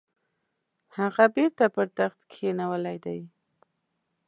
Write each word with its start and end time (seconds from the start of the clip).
هغه 0.97 1.25
بیرته 1.35 1.65
پر 1.75 1.87
تخت 1.97 2.19
کښېنولی 2.31 2.97
دی. 3.05 3.21